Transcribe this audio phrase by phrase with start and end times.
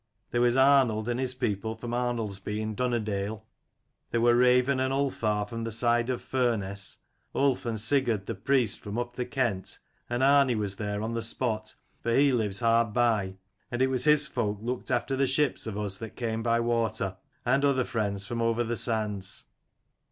[0.31, 3.43] There was Arnold and his people from Arnoldsby in Dunnerdale:
[4.09, 6.97] there were Raven and Ulfar from this side of Furness:
[7.35, 9.77] Ulf and Sigurd the priest from up the Kent;
[10.09, 13.35] and Arni was there on the spot, for he lives hard by,
[13.69, 17.17] and it was his folk looked after the ships of us that came by water;
[17.45, 19.43] and other friends from over the sands.